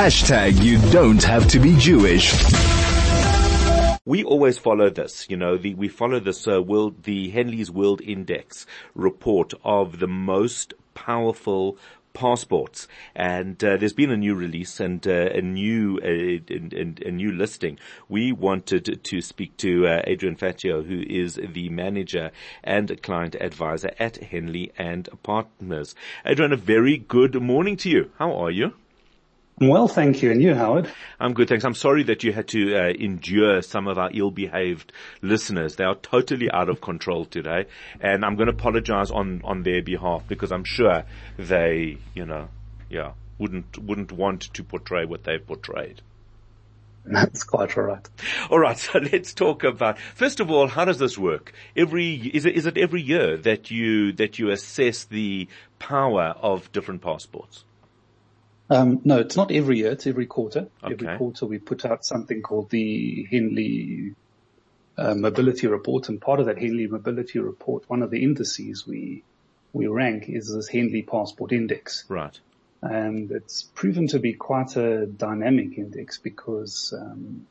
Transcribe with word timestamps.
Hashtag 0.00 0.64
you 0.64 0.78
don't 0.90 1.22
have 1.24 1.46
to 1.48 1.58
be 1.58 1.76
Jewish. 1.76 2.32
We 4.06 4.24
always 4.24 4.56
follow 4.56 4.88
this, 4.88 5.26
you 5.28 5.36
know, 5.36 5.58
the, 5.58 5.74
we 5.74 5.88
follow 5.88 6.18
this 6.18 6.48
uh, 6.48 6.62
world, 6.62 7.02
the 7.02 7.28
Henley's 7.28 7.70
World 7.70 8.00
Index 8.00 8.64
report 8.94 9.52
of 9.62 9.98
the 9.98 10.06
most 10.06 10.72
powerful 10.94 11.76
passports. 12.14 12.88
And 13.14 13.62
uh, 13.62 13.76
there's 13.76 13.92
been 13.92 14.10
a 14.10 14.16
new 14.16 14.34
release 14.34 14.80
and 14.80 15.06
uh, 15.06 15.32
a 15.34 15.42
new 15.42 15.98
a, 16.02 16.40
a, 16.48 17.08
a, 17.08 17.10
new 17.10 17.32
listing. 17.32 17.78
We 18.08 18.32
wanted 18.32 19.04
to 19.04 19.20
speak 19.20 19.58
to 19.58 19.86
uh, 19.86 20.02
Adrian 20.06 20.36
Faccio, 20.36 20.82
who 20.82 21.02
is 21.06 21.38
the 21.46 21.68
manager 21.68 22.30
and 22.64 23.02
client 23.02 23.34
advisor 23.38 23.90
at 23.98 24.16
Henley 24.16 24.72
and 24.78 25.10
Partners. 25.22 25.94
Adrian, 26.24 26.54
a 26.54 26.56
very 26.56 26.96
good 26.96 27.34
morning 27.42 27.76
to 27.76 27.90
you. 27.90 28.10
How 28.16 28.32
are 28.32 28.50
you? 28.50 28.72
Well, 29.62 29.88
thank 29.88 30.22
you. 30.22 30.30
And 30.30 30.40
you, 30.40 30.54
Howard? 30.54 30.90
I'm 31.20 31.34
good, 31.34 31.50
thanks. 31.50 31.66
I'm 31.66 31.74
sorry 31.74 32.02
that 32.04 32.24
you 32.24 32.32
had 32.32 32.48
to 32.48 32.74
uh, 32.74 32.88
endure 32.98 33.60
some 33.60 33.88
of 33.88 33.98
our 33.98 34.08
ill-behaved 34.10 34.90
listeners. 35.20 35.76
They 35.76 35.84
are 35.84 35.96
totally 35.96 36.50
out 36.50 36.70
of 36.70 36.80
control 36.80 37.26
today. 37.26 37.66
And 38.00 38.24
I'm 38.24 38.36
going 38.36 38.46
to 38.46 38.54
apologize 38.54 39.10
on, 39.10 39.42
on 39.44 39.62
their 39.62 39.82
behalf 39.82 40.22
because 40.26 40.50
I'm 40.50 40.64
sure 40.64 41.04
they, 41.36 41.98
you 42.14 42.24
know, 42.24 42.48
yeah, 42.88 43.12
wouldn't, 43.36 43.76
wouldn't 43.76 44.12
want 44.12 44.54
to 44.54 44.64
portray 44.64 45.04
what 45.04 45.24
they've 45.24 45.46
portrayed. 45.46 46.00
That's 47.04 47.44
quite 47.44 47.76
all 47.76 47.84
right. 47.84 48.08
All 48.48 48.58
right. 48.58 48.78
So 48.92 48.98
let's 48.98 49.34
talk 49.34 49.62
about, 49.64 49.98
first 49.98 50.40
of 50.40 50.50
all, 50.50 50.68
how 50.68 50.86
does 50.86 50.98
this 50.98 51.18
work? 51.18 51.52
Every, 51.76 52.14
is 52.14 52.46
it, 52.46 52.54
is 52.54 52.64
it 52.64 52.78
every 52.78 53.02
year 53.02 53.36
that 53.36 53.70
you, 53.70 54.12
that 54.12 54.38
you 54.38 54.48
assess 54.52 55.04
the 55.04 55.48
power 55.78 56.34
of 56.40 56.72
different 56.72 57.02
passports? 57.02 57.64
Um, 58.70 59.00
no, 59.04 59.18
it's 59.18 59.36
not 59.36 59.50
every 59.50 59.78
year. 59.78 59.90
It's 59.90 60.06
every 60.06 60.26
quarter. 60.26 60.68
Okay. 60.82 60.94
Every 60.94 61.18
quarter 61.18 61.44
we 61.44 61.58
put 61.58 61.84
out 61.84 62.04
something 62.04 62.40
called 62.40 62.70
the 62.70 63.26
Henley 63.28 64.14
uh, 64.96 65.14
Mobility 65.14 65.66
Report, 65.66 66.08
and 66.08 66.20
part 66.20 66.38
of 66.38 66.46
that 66.46 66.58
Henley 66.58 66.86
Mobility 66.86 67.40
Report, 67.40 67.82
one 67.88 68.02
of 68.02 68.10
the 68.10 68.22
indices 68.22 68.86
we 68.86 69.24
we 69.72 69.86
rank 69.86 70.28
is 70.28 70.52
this 70.52 70.68
Henley 70.68 71.02
Passport 71.02 71.52
Index. 71.52 72.04
Right. 72.08 72.38
And 72.82 73.30
it's 73.30 73.62
proven 73.74 74.06
to 74.08 74.18
be 74.18 74.32
quite 74.32 74.76
a 74.76 75.06
dynamic 75.06 75.76
index 75.76 76.18
because 76.18 76.94
um, 76.96 77.46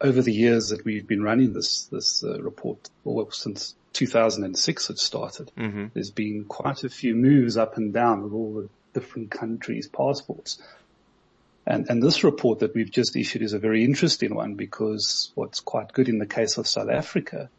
over 0.00 0.20
the 0.20 0.32
years 0.32 0.68
that 0.68 0.84
we've 0.84 1.06
been 1.06 1.22
running 1.22 1.52
this 1.52 1.84
this 1.84 2.24
uh, 2.24 2.40
report, 2.42 2.90
well, 3.04 3.30
since 3.30 3.74
2006 3.92 4.90
it 4.90 4.98
started, 4.98 5.52
mm-hmm. 5.56 5.86
there's 5.94 6.10
been 6.10 6.44
quite 6.44 6.82
a 6.84 6.88
few 6.88 7.14
moves 7.14 7.56
up 7.56 7.76
and 7.76 7.92
down 7.92 8.22
with 8.22 8.32
all 8.32 8.54
the 8.54 8.68
different 8.92 9.30
countries' 9.30 9.88
passports. 9.88 10.60
And, 11.66 11.88
and 11.88 12.02
this 12.02 12.24
report 12.24 12.60
that 12.60 12.74
we've 12.74 12.90
just 12.90 13.16
issued 13.16 13.42
is 13.42 13.52
a 13.52 13.58
very 13.58 13.84
interesting 13.84 14.34
one 14.34 14.54
because 14.54 15.30
what's 15.34 15.60
quite 15.60 15.92
good 15.92 16.08
in 16.08 16.18
the 16.18 16.26
case 16.26 16.58
of 16.58 16.66
South 16.66 16.88
Africa, 16.88 17.50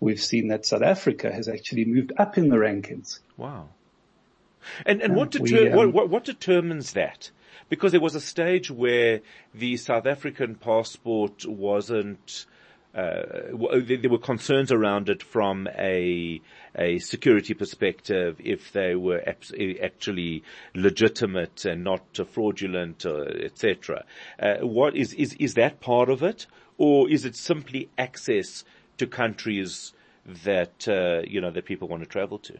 we've 0.00 0.22
seen 0.22 0.48
that 0.48 0.64
South 0.64 0.82
Africa 0.82 1.32
has 1.32 1.48
actually 1.48 1.84
moved 1.84 2.12
up 2.16 2.38
in 2.38 2.48
the 2.48 2.56
rankings. 2.56 3.18
Wow. 3.36 3.68
And, 4.86 5.02
and 5.02 5.16
what, 5.16 5.30
deter- 5.30 5.44
we, 5.44 5.68
um, 5.70 5.76
what, 5.76 5.92
what, 5.92 6.08
what 6.08 6.24
determines 6.24 6.92
that? 6.92 7.30
Because 7.68 7.92
there 7.92 8.00
was 8.00 8.14
a 8.14 8.20
stage 8.20 8.70
where 8.70 9.20
the 9.54 9.76
South 9.76 10.06
African 10.06 10.54
passport 10.54 11.44
wasn't, 11.44 12.46
uh, 12.94 13.22
there 13.86 14.10
were 14.10 14.18
concerns 14.18 14.72
around 14.72 15.08
it 15.08 15.22
from 15.22 15.68
a 15.78 16.40
a 16.76 16.98
security 16.98 17.54
perspective, 17.54 18.36
if 18.42 18.72
they 18.72 18.94
were 18.94 19.22
actually 19.26 20.42
legitimate 20.74 21.64
and 21.64 21.84
not 21.84 22.18
fraudulent, 22.30 23.04
etc. 23.04 24.04
Uh, 24.38 24.56
what 24.58 24.96
is 24.96 25.12
is 25.14 25.34
is 25.34 25.54
that 25.54 25.80
part 25.80 26.08
of 26.08 26.22
it, 26.22 26.46
or 26.76 27.10
is 27.10 27.24
it 27.24 27.36
simply 27.36 27.88
access 27.98 28.64
to 28.96 29.06
countries 29.06 29.92
that 30.44 30.88
uh, 30.88 31.22
you 31.26 31.40
know 31.40 31.50
that 31.50 31.64
people 31.64 31.88
want 31.88 32.02
to 32.02 32.08
travel 32.08 32.38
to? 32.38 32.58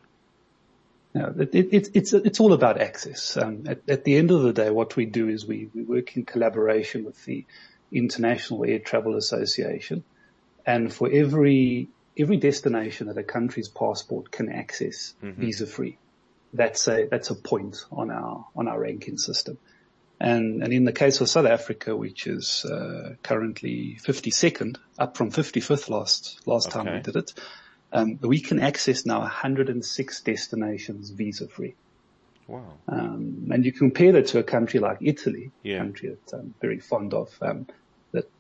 No, 1.14 1.34
it, 1.38 1.54
it, 1.54 1.90
it's 1.94 2.12
it's 2.12 2.40
all 2.40 2.52
about 2.52 2.80
access. 2.80 3.36
Um, 3.36 3.64
at, 3.66 3.80
at, 3.88 4.04
the 4.04 4.16
end 4.16 4.30
of 4.30 4.42
the 4.42 4.52
day, 4.52 4.70
what 4.70 4.94
we 4.94 5.06
do 5.06 5.28
is 5.28 5.46
we, 5.46 5.70
we 5.74 5.82
work 5.82 6.16
in 6.16 6.24
collaboration 6.24 7.04
with 7.04 7.24
the 7.24 7.46
International 7.90 8.64
Air 8.64 8.78
Travel 8.78 9.16
Association, 9.16 10.04
and 10.68 10.92
for 10.92 11.10
every, 11.10 11.88
every 12.18 12.36
destination 12.36 13.06
that 13.06 13.16
a 13.16 13.22
country's 13.22 13.68
passport 13.68 14.30
can 14.30 14.52
access 14.52 15.14
mm-hmm. 15.24 15.40
visa 15.40 15.66
free, 15.66 15.96
that's 16.52 16.86
a, 16.88 17.08
that's 17.10 17.30
a 17.30 17.34
point 17.34 17.86
on 17.90 18.10
our, 18.10 18.46
on 18.54 18.68
our 18.68 18.78
ranking 18.78 19.16
system. 19.16 19.56
And, 20.20 20.62
and 20.62 20.70
in 20.70 20.84
the 20.84 20.92
case 20.92 21.22
of 21.22 21.30
South 21.30 21.46
Africa, 21.46 21.96
which 21.96 22.26
is 22.26 22.66
uh, 22.66 23.14
currently 23.22 23.98
52nd, 24.02 24.76
up 24.98 25.16
from 25.16 25.30
55th 25.30 25.88
last 25.88 26.38
last 26.44 26.68
okay. 26.68 26.84
time 26.84 26.94
we 26.94 27.00
did 27.00 27.16
it, 27.16 27.32
um, 27.90 28.18
we 28.20 28.40
can 28.40 28.60
access 28.60 29.06
now 29.06 29.20
106 29.20 30.20
destinations 30.20 31.08
visa 31.08 31.48
free. 31.48 31.76
Wow. 32.46 32.64
Um, 32.88 33.48
and 33.50 33.64
you 33.64 33.72
compare 33.72 34.12
that 34.12 34.26
to 34.28 34.38
a 34.38 34.42
country 34.42 34.80
like 34.80 34.98
Italy, 35.00 35.50
yeah. 35.62 35.76
a 35.76 35.78
country 35.78 36.10
that 36.10 36.36
I'm 36.36 36.52
very 36.60 36.80
fond 36.80 37.14
of. 37.14 37.34
Um, 37.40 37.68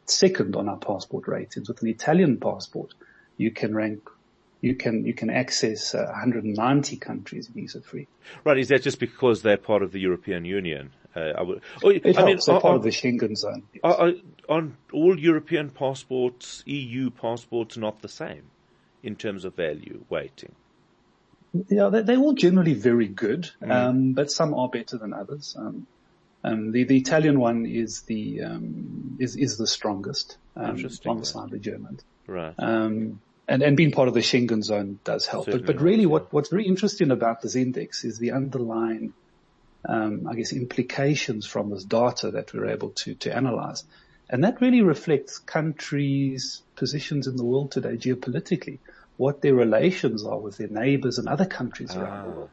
second 0.06 0.56
on 0.56 0.68
our 0.68 0.76
passport 0.76 1.28
ratings. 1.28 1.68
With 1.68 1.82
an 1.82 1.88
Italian 1.88 2.38
passport, 2.38 2.94
you 3.36 3.50
can 3.50 3.74
rank 3.74 4.08
you 4.60 4.74
can 4.74 5.04
you 5.04 5.14
can 5.14 5.30
access 5.30 5.94
uh, 5.94 6.04
190 6.06 6.96
countries 6.96 7.46
visa 7.48 7.80
free. 7.80 8.08
Right? 8.44 8.58
Is 8.58 8.68
that 8.68 8.82
just 8.82 8.98
because 8.98 9.42
they're 9.42 9.56
part 9.56 9.82
of 9.82 9.92
the 9.92 10.00
European 10.00 10.44
Union? 10.44 10.90
Uh, 11.14 11.32
I 11.36 11.42
would, 11.42 11.62
oh, 11.82 11.90
it 11.90 12.04
I 12.04 12.08
helps. 12.12 12.26
Mean, 12.26 12.38
they're 12.54 12.60
part 12.60 12.76
of 12.76 12.82
the 12.82 12.90
Schengen 12.90 13.36
zone. 13.36 13.62
Yes. 13.72 13.80
Are, 13.82 14.08
are, 14.08 14.12
are, 14.48 14.68
all 14.92 15.18
European 15.18 15.70
passports, 15.70 16.62
EU 16.66 17.10
passports, 17.10 17.76
not 17.76 18.02
the 18.02 18.08
same 18.08 18.42
in 19.02 19.16
terms 19.16 19.44
of 19.44 19.54
value 19.54 20.04
weighting? 20.08 20.54
Yeah, 21.68 21.88
they're, 21.88 22.02
they're 22.02 22.18
all 22.18 22.34
generally 22.34 22.74
very 22.74 23.08
good, 23.08 23.50
mm. 23.62 23.70
um, 23.70 24.12
but 24.12 24.30
some 24.30 24.54
are 24.54 24.68
better 24.68 24.98
than 24.98 25.14
others. 25.14 25.56
Um, 25.58 25.86
um, 26.48 26.72
the, 26.72 26.84
the 26.84 26.96
Italian 26.96 27.38
one 27.38 27.66
is 27.66 28.02
the, 28.02 28.42
um, 28.42 29.16
is, 29.20 29.36
is 29.36 29.56
the 29.58 29.66
strongest, 29.66 30.36
um, 30.56 30.76
on 31.06 31.18
the 31.18 31.26
side 31.26 31.44
of 31.44 31.50
the 31.50 31.58
German. 31.58 32.00
Right. 32.26 32.54
Um, 32.58 33.20
and, 33.46 33.62
and 33.62 33.76
being 33.76 33.92
part 33.92 34.08
of 34.08 34.14
the 34.14 34.20
Schengen 34.20 34.62
zone 34.62 34.98
does 35.04 35.26
help. 35.26 35.46
Certainly 35.46 35.66
but, 35.66 35.76
but 35.76 35.82
really 35.82 36.02
yeah. 36.02 36.08
what, 36.08 36.32
what's 36.32 36.48
very 36.48 36.66
interesting 36.66 37.10
about 37.10 37.42
this 37.42 37.56
index 37.56 38.04
is 38.04 38.18
the 38.18 38.32
underlying, 38.32 39.12
um, 39.86 40.26
I 40.28 40.34
guess 40.34 40.52
implications 40.52 41.46
from 41.46 41.70
this 41.70 41.84
data 41.84 42.30
that 42.32 42.52
we're 42.52 42.68
able 42.68 42.90
to, 42.90 43.14
to 43.14 43.34
analyze. 43.34 43.84
And 44.30 44.44
that 44.44 44.60
really 44.60 44.82
reflects 44.82 45.38
countries' 45.38 46.62
positions 46.76 47.26
in 47.26 47.36
the 47.36 47.44
world 47.44 47.72
today 47.72 47.96
geopolitically, 47.96 48.78
what 49.16 49.40
their 49.40 49.54
relations 49.54 50.24
are 50.24 50.38
with 50.38 50.58
their 50.58 50.68
neighbors 50.68 51.18
and 51.18 51.28
other 51.28 51.46
countries 51.46 51.90
ah. 51.94 52.00
around 52.00 52.24
the 52.24 52.36
world 52.36 52.50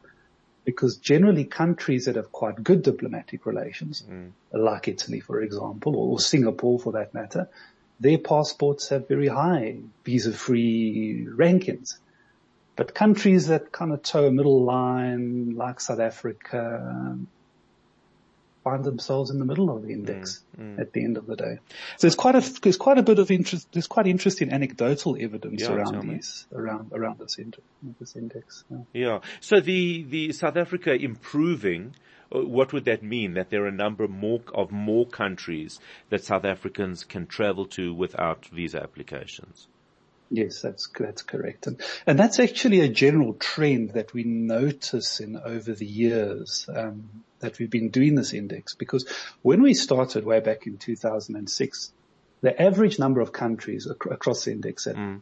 because 0.66 0.96
generally 0.96 1.44
countries 1.44 2.04
that 2.04 2.16
have 2.16 2.32
quite 2.32 2.62
good 2.62 2.82
diplomatic 2.82 3.46
relations, 3.46 4.04
mm. 4.10 4.32
like 4.52 4.88
Italy, 4.88 5.20
for 5.20 5.40
example, 5.40 5.96
or 5.96 6.18
Singapore 6.18 6.78
for 6.80 6.92
that 6.92 7.14
matter, 7.14 7.48
their 8.00 8.18
passports 8.18 8.88
have 8.88 9.06
very 9.08 9.28
high 9.28 9.78
visa-free 10.04 11.28
rankings. 11.30 11.98
But 12.74 12.94
countries 12.94 13.46
that 13.46 13.70
kind 13.70 13.92
of 13.92 14.02
toe 14.02 14.26
a 14.26 14.30
middle 14.32 14.64
line, 14.64 15.54
like 15.54 15.80
South 15.80 16.00
Africa, 16.00 17.16
find 18.66 18.82
themselves 18.82 19.30
in 19.30 19.38
the 19.38 19.44
middle 19.44 19.70
of 19.70 19.82
the 19.82 19.92
index 19.92 20.42
mm, 20.58 20.74
mm. 20.74 20.80
at 20.80 20.92
the 20.92 21.04
end 21.04 21.16
of 21.16 21.26
the 21.26 21.36
day. 21.36 21.58
So 21.98 22.06
there's 22.06 22.16
quite 22.16 22.34
a 22.34 22.60
there's 22.62 22.76
quite 22.76 22.98
a 22.98 23.02
bit 23.04 23.20
of 23.20 23.30
interest. 23.30 23.68
There's 23.72 23.86
quite 23.86 24.08
interesting 24.08 24.52
anecdotal 24.52 25.16
evidence 25.20 25.62
yeah, 25.62 25.72
around 25.72 26.08
these 26.08 26.48
around 26.52 26.92
around 26.92 27.20
this, 27.20 27.38
index. 27.38 27.62
This 28.00 28.16
index. 28.16 28.64
Yeah. 28.68 28.78
yeah. 28.92 29.18
So 29.40 29.60
the 29.60 30.02
the 30.02 30.32
South 30.32 30.56
Africa 30.56 30.92
improving. 30.92 31.94
Uh, 32.34 32.40
what 32.40 32.72
would 32.72 32.86
that 32.86 33.04
mean? 33.04 33.34
That 33.34 33.50
there 33.50 33.62
are 33.62 33.68
a 33.68 33.78
number 33.84 34.08
more 34.08 34.40
of 34.52 34.72
more 34.72 35.06
countries 35.06 35.78
that 36.10 36.24
South 36.24 36.44
Africans 36.44 37.04
can 37.04 37.28
travel 37.28 37.66
to 37.78 37.94
without 37.94 38.46
visa 38.46 38.82
applications. 38.82 39.68
Yes, 40.30 40.60
that's 40.60 40.88
that's 40.98 41.22
correct, 41.22 41.68
and 41.68 41.80
and 42.04 42.18
that's 42.18 42.40
actually 42.40 42.80
a 42.80 42.88
general 42.88 43.34
trend 43.34 43.90
that 43.90 44.12
we 44.12 44.24
notice 44.24 45.20
in 45.20 45.36
over 45.36 45.72
the 45.72 45.86
years 45.86 46.68
um, 46.74 47.10
that 47.38 47.58
we've 47.58 47.70
been 47.70 47.90
doing 47.90 48.16
this 48.16 48.32
index. 48.32 48.74
Because 48.74 49.08
when 49.42 49.62
we 49.62 49.74
started 49.74 50.24
way 50.24 50.40
back 50.40 50.66
in 50.66 50.78
2006, 50.78 51.92
the 52.40 52.60
average 52.60 52.98
number 52.98 53.20
of 53.20 53.32
countries 53.32 53.86
ac- 53.86 54.10
across 54.10 54.44
the 54.44 54.50
index 54.50 54.84
that 54.84 54.96
mm. 54.96 55.20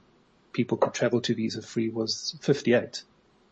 people 0.53 0.79
could 0.79 0.95
travel 0.95 1.21
to 1.21 1.35
visa 1.35 1.61
free 1.61 1.91
was 1.91 2.37
58. 2.41 3.03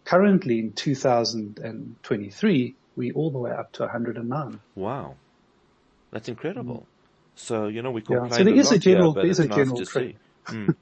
Currently, 0.04 0.58
in 0.58 0.72
2023, 0.72 2.74
we 2.96 3.12
all 3.12 3.30
the 3.30 3.38
way 3.38 3.50
up 3.50 3.72
to 3.72 3.82
109. 3.82 4.60
Wow, 4.74 5.16
that's 6.10 6.30
incredible. 6.30 6.74
Mm. 6.74 6.86
So 7.34 7.68
you 7.68 7.82
know 7.82 7.90
we 7.90 8.00
complain. 8.00 8.30
Yeah, 8.30 8.36
so 8.38 8.44
there 8.44 8.54
is 8.54 8.72
a 8.72 8.78
general, 8.78 9.12
there 9.12 9.26
is 9.26 9.38
a 9.38 9.48
nice 9.48 9.56
general 9.56 9.84
trend. 9.84 10.14
Mm. 10.46 10.74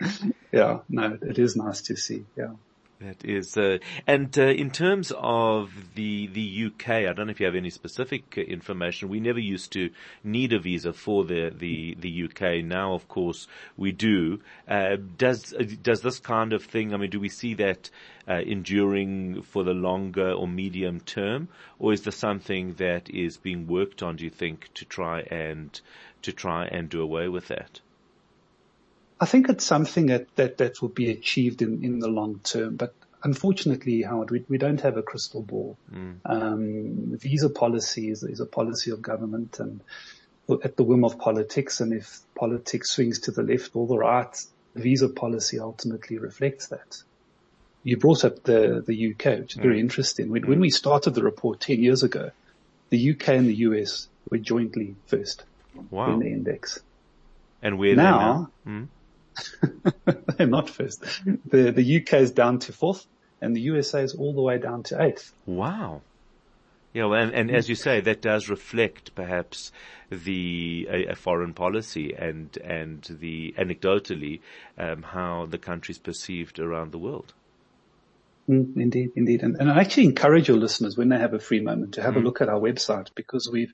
yeah, 0.52 0.78
no, 0.88 1.18
it 1.22 1.38
is 1.38 1.56
nice 1.56 1.82
to 1.82 1.96
see. 1.96 2.24
Yeah. 2.36 2.52
That 3.02 3.24
is, 3.24 3.56
uh, 3.56 3.78
and 4.06 4.38
uh, 4.38 4.42
in 4.42 4.70
terms 4.70 5.12
of 5.16 5.72
the 5.96 6.28
the 6.28 6.66
UK, 6.66 6.88
I 6.88 7.12
don't 7.12 7.26
know 7.26 7.32
if 7.32 7.40
you 7.40 7.46
have 7.46 7.56
any 7.56 7.70
specific 7.70 8.38
uh, 8.38 8.42
information. 8.42 9.08
We 9.08 9.18
never 9.18 9.40
used 9.40 9.72
to 9.72 9.90
need 10.22 10.52
a 10.52 10.60
visa 10.60 10.92
for 10.92 11.24
the 11.24 11.50
the, 11.50 11.96
the 11.98 12.24
UK. 12.24 12.64
Now, 12.64 12.94
of 12.94 13.08
course, 13.08 13.48
we 13.76 13.90
do. 13.90 14.38
Uh, 14.68 14.98
does 15.18 15.52
does 15.82 16.02
this 16.02 16.20
kind 16.20 16.52
of 16.52 16.62
thing? 16.62 16.94
I 16.94 16.96
mean, 16.96 17.10
do 17.10 17.18
we 17.18 17.28
see 17.28 17.54
that 17.54 17.90
uh, 18.28 18.34
enduring 18.34 19.42
for 19.42 19.64
the 19.64 19.74
longer 19.74 20.30
or 20.30 20.46
medium 20.46 21.00
term, 21.00 21.48
or 21.80 21.92
is 21.92 22.02
there 22.02 22.12
something 22.12 22.74
that 22.74 23.10
is 23.10 23.36
being 23.36 23.66
worked 23.66 24.04
on? 24.04 24.14
Do 24.14 24.22
you 24.22 24.30
think 24.30 24.70
to 24.74 24.84
try 24.84 25.22
and 25.22 25.80
to 26.22 26.32
try 26.32 26.66
and 26.66 26.88
do 26.88 27.02
away 27.02 27.26
with 27.26 27.48
that? 27.48 27.80
I 29.22 29.24
think 29.24 29.48
it's 29.48 29.64
something 29.64 30.06
that, 30.06 30.34
that, 30.34 30.58
that 30.58 30.82
will 30.82 30.88
be 30.88 31.08
achieved 31.08 31.62
in, 31.62 31.84
in 31.84 32.00
the 32.00 32.08
long 32.08 32.40
term, 32.40 32.74
but 32.74 32.92
unfortunately, 33.22 34.02
Howard, 34.02 34.32
we, 34.32 34.44
we 34.48 34.58
don't 34.58 34.80
have 34.80 34.96
a 34.96 35.02
crystal 35.02 35.42
ball. 35.42 35.78
Mm. 35.94 36.16
Um, 36.24 37.16
visa 37.18 37.48
policy 37.48 38.10
is, 38.10 38.24
is 38.24 38.40
a 38.40 38.46
policy 38.46 38.90
of 38.90 39.00
government 39.00 39.60
and 39.60 39.80
at 40.64 40.76
the 40.76 40.82
whim 40.82 41.04
of 41.04 41.20
politics. 41.20 41.80
And 41.80 41.92
if 41.92 42.18
politics 42.34 42.90
swings 42.90 43.20
to 43.20 43.30
the 43.30 43.44
left 43.44 43.76
or 43.76 43.86
the 43.86 43.96
right, 43.96 44.36
visa 44.74 45.08
policy 45.08 45.60
ultimately 45.60 46.18
reflects 46.18 46.66
that. 46.68 47.00
You 47.84 47.98
brought 47.98 48.24
up 48.24 48.42
the, 48.42 48.82
the 48.84 49.12
UK, 49.12 49.38
which 49.38 49.52
is 49.52 49.58
mm. 49.60 49.62
very 49.62 49.78
interesting. 49.78 50.30
When, 50.30 50.42
mm. 50.42 50.48
when 50.48 50.58
we 50.58 50.70
started 50.70 51.14
the 51.14 51.22
report 51.22 51.60
10 51.60 51.80
years 51.80 52.02
ago, 52.02 52.32
the 52.90 53.12
UK 53.12 53.28
and 53.28 53.46
the 53.46 53.54
US 53.68 54.08
were 54.28 54.38
jointly 54.38 54.96
first 55.06 55.44
wow. 55.92 56.12
in 56.12 56.18
the 56.18 56.26
index. 56.26 56.80
And 57.62 57.78
where 57.78 57.94
now, 57.94 58.50
now? 58.66 58.88
They're 60.36 60.46
not 60.46 60.68
first. 60.68 61.02
The, 61.46 61.70
the 61.70 62.00
UK 62.00 62.14
is 62.14 62.30
down 62.32 62.58
to 62.60 62.72
fourth 62.72 63.06
and 63.40 63.56
the 63.56 63.60
USA 63.60 64.02
is 64.02 64.14
all 64.14 64.32
the 64.32 64.40
way 64.40 64.58
down 64.58 64.84
to 64.84 65.02
eighth. 65.02 65.34
Wow. 65.46 66.02
Yeah, 66.94 67.10
and, 67.14 67.34
and 67.34 67.50
as 67.50 67.68
you 67.68 67.74
say, 67.74 68.00
that 68.00 68.20
does 68.20 68.50
reflect 68.50 69.14
perhaps 69.14 69.72
the 70.10 70.86
a, 70.90 71.16
foreign 71.16 71.54
policy 71.54 72.12
and 72.12 72.54
and 72.58 73.02
the 73.08 73.54
anecdotally 73.58 74.40
um, 74.76 75.02
how 75.02 75.46
the 75.46 75.56
country 75.56 75.92
is 75.92 75.98
perceived 75.98 76.58
around 76.58 76.92
the 76.92 76.98
world. 76.98 77.32
Mm, 78.48 78.76
indeed, 78.76 79.10
indeed. 79.14 79.42
And, 79.42 79.56
and, 79.60 79.70
I 79.70 79.80
actually 79.80 80.04
encourage 80.04 80.48
your 80.48 80.56
listeners 80.56 80.96
when 80.96 81.08
they 81.08 81.18
have 81.18 81.32
a 81.32 81.38
free 81.38 81.60
moment 81.60 81.94
to 81.94 82.02
have 82.02 82.14
mm. 82.14 82.16
a 82.16 82.20
look 82.20 82.40
at 82.40 82.48
our 82.48 82.58
website 82.58 83.08
because 83.14 83.48
we've 83.50 83.72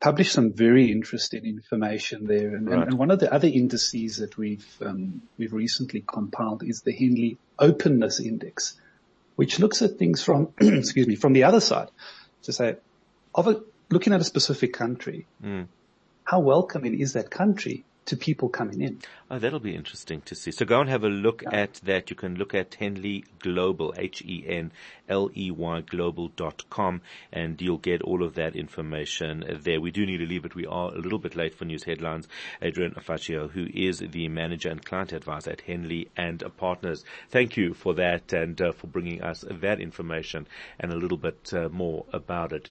published 0.00 0.32
some 0.32 0.52
very 0.52 0.90
interesting 0.90 1.44
information 1.44 2.26
there. 2.26 2.54
And, 2.54 2.66
right. 2.68 2.78
and, 2.78 2.90
and 2.90 2.98
one 2.98 3.10
of 3.10 3.20
the 3.20 3.32
other 3.32 3.48
indices 3.48 4.16
that 4.18 4.38
we've, 4.38 4.66
um, 4.80 5.20
we've 5.36 5.52
recently 5.52 6.02
compiled 6.06 6.62
is 6.62 6.80
the 6.80 6.92
Henley 6.92 7.36
Openness 7.58 8.20
Index, 8.20 8.80
which 9.34 9.58
looks 9.58 9.82
at 9.82 9.98
things 9.98 10.22
from, 10.22 10.48
excuse 10.60 11.06
me, 11.06 11.14
from 11.16 11.34
the 11.34 11.44
other 11.44 11.60
side 11.60 11.88
to 12.44 12.54
say, 12.54 12.76
of 13.34 13.48
a, 13.48 13.60
looking 13.90 14.14
at 14.14 14.20
a 14.22 14.24
specific 14.24 14.72
country, 14.72 15.26
mm. 15.44 15.66
how 16.24 16.40
welcoming 16.40 16.98
is 16.98 17.12
that 17.12 17.30
country 17.30 17.84
to 18.06 18.16
people 18.16 18.48
coming 18.48 18.80
in. 18.80 18.98
Oh, 19.30 19.38
that'll 19.38 19.60
be 19.60 19.74
interesting 19.74 20.20
to 20.22 20.34
see. 20.34 20.52
So 20.52 20.64
go 20.64 20.80
and 20.80 20.88
have 20.88 21.04
a 21.04 21.08
look 21.08 21.42
yeah. 21.42 21.62
at 21.62 21.74
that. 21.84 22.10
You 22.10 22.16
can 22.16 22.36
look 22.36 22.54
at 22.54 22.74
Henley 22.74 23.24
Global, 23.40 23.92
H-E-N-L-E-Y 23.96 25.80
global.com 25.80 27.00
and 27.32 27.60
you'll 27.60 27.78
get 27.78 28.02
all 28.02 28.22
of 28.22 28.34
that 28.34 28.54
information 28.54 29.44
there. 29.62 29.80
We 29.80 29.90
do 29.90 30.06
need 30.06 30.18
to 30.18 30.26
leave 30.26 30.44
it. 30.44 30.54
We 30.54 30.66
are 30.66 30.94
a 30.94 30.98
little 30.98 31.18
bit 31.18 31.34
late 31.36 31.54
for 31.54 31.64
news 31.64 31.84
headlines. 31.84 32.28
Adrian 32.62 32.92
Faccio, 32.92 33.50
who 33.50 33.66
is 33.74 33.98
the 33.98 34.28
manager 34.28 34.70
and 34.70 34.84
client 34.84 35.12
advisor 35.12 35.50
at 35.50 35.62
Henley 35.62 36.08
and 36.16 36.42
Partners. 36.56 37.04
Thank 37.30 37.56
you 37.56 37.74
for 37.74 37.94
that 37.94 38.32
and 38.32 38.60
uh, 38.60 38.72
for 38.72 38.86
bringing 38.86 39.22
us 39.22 39.44
that 39.50 39.80
information 39.80 40.46
and 40.78 40.92
a 40.92 40.96
little 40.96 41.18
bit 41.18 41.52
uh, 41.52 41.68
more 41.68 42.06
about 42.12 42.52
it. 42.52 42.70